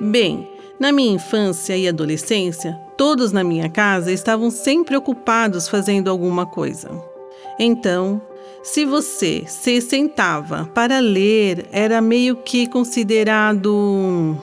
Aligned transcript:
Bem, 0.00 0.48
na 0.78 0.90
minha 0.90 1.14
infância 1.14 1.76
e 1.76 1.86
adolescência, 1.86 2.72
todos 2.96 3.30
na 3.30 3.44
minha 3.44 3.68
casa 3.68 4.10
estavam 4.10 4.50
sempre 4.50 4.96
ocupados 4.96 5.68
fazendo 5.68 6.10
alguma 6.10 6.44
coisa. 6.44 6.90
Então, 7.60 8.20
se 8.62 8.84
você 8.84 9.44
se 9.46 9.80
sentava 9.80 10.68
para 10.74 10.98
ler, 10.98 11.66
era 11.70 12.00
meio 12.00 12.34
que 12.36 12.66
considerado 12.66 14.36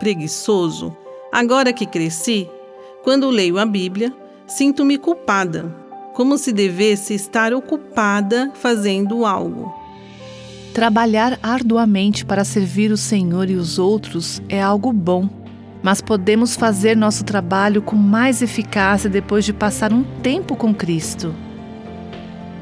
preguiçoso. 0.00 0.96
Agora 1.30 1.72
que 1.72 1.86
cresci, 1.86 2.48
quando 3.04 3.30
leio 3.30 3.56
a 3.58 3.64
Bíblia, 3.64 4.12
sinto-me 4.48 4.98
culpada, 4.98 5.72
como 6.14 6.36
se 6.36 6.50
devesse 6.52 7.14
estar 7.14 7.54
ocupada 7.54 8.50
fazendo 8.54 9.24
algo. 9.24 9.72
Trabalhar 10.78 11.40
arduamente 11.42 12.24
para 12.24 12.44
servir 12.44 12.92
o 12.92 12.96
Senhor 12.96 13.50
e 13.50 13.56
os 13.56 13.80
outros 13.80 14.40
é 14.48 14.62
algo 14.62 14.92
bom, 14.92 15.28
mas 15.82 16.00
podemos 16.00 16.54
fazer 16.54 16.96
nosso 16.96 17.24
trabalho 17.24 17.82
com 17.82 17.96
mais 17.96 18.42
eficácia 18.42 19.10
depois 19.10 19.44
de 19.44 19.52
passar 19.52 19.92
um 19.92 20.04
tempo 20.22 20.54
com 20.54 20.72
Cristo. 20.72 21.34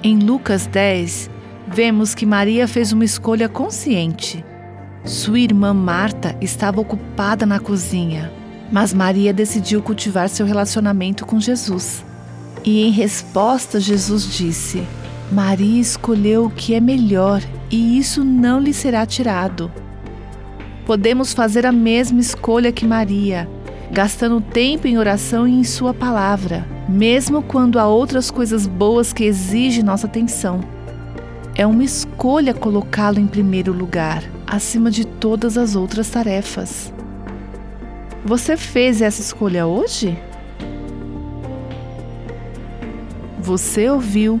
Em 0.00 0.16
Lucas 0.16 0.64
10, 0.64 1.28
vemos 1.66 2.14
que 2.14 2.24
Maria 2.24 2.68
fez 2.68 2.92
uma 2.92 3.04
escolha 3.04 3.48
consciente. 3.48 4.44
Sua 5.04 5.40
irmã 5.40 5.74
Marta 5.74 6.36
estava 6.40 6.80
ocupada 6.80 7.44
na 7.44 7.58
cozinha, 7.58 8.32
mas 8.70 8.94
Maria 8.94 9.32
decidiu 9.32 9.82
cultivar 9.82 10.28
seu 10.28 10.46
relacionamento 10.46 11.26
com 11.26 11.40
Jesus. 11.40 12.06
E 12.64 12.80
em 12.86 12.92
resposta, 12.92 13.80
Jesus 13.80 14.36
disse: 14.36 14.86
Maria 15.32 15.80
escolheu 15.80 16.44
o 16.44 16.50
que 16.50 16.74
é 16.74 16.80
melhor 16.80 17.42
e 17.74 17.98
isso 17.98 18.22
não 18.22 18.60
lhe 18.60 18.72
será 18.72 19.04
tirado. 19.04 19.68
Podemos 20.86 21.32
fazer 21.32 21.66
a 21.66 21.72
mesma 21.72 22.20
escolha 22.20 22.70
que 22.70 22.86
Maria, 22.86 23.48
gastando 23.90 24.40
tempo 24.40 24.86
em 24.86 24.96
oração 24.96 25.48
e 25.48 25.58
em 25.58 25.64
Sua 25.64 25.92
palavra, 25.92 26.64
mesmo 26.88 27.42
quando 27.42 27.80
há 27.80 27.88
outras 27.88 28.30
coisas 28.30 28.68
boas 28.68 29.12
que 29.12 29.24
exigem 29.24 29.82
nossa 29.82 30.06
atenção. 30.06 30.60
É 31.56 31.66
uma 31.66 31.82
escolha 31.82 32.54
colocá-lo 32.54 33.18
em 33.18 33.26
primeiro 33.26 33.72
lugar, 33.72 34.22
acima 34.46 34.88
de 34.88 35.04
todas 35.04 35.58
as 35.58 35.74
outras 35.74 36.08
tarefas. 36.08 36.92
Você 38.24 38.56
fez 38.56 39.02
essa 39.02 39.20
escolha 39.20 39.66
hoje? 39.66 40.16
Você 43.40 43.90
ouviu 43.90 44.40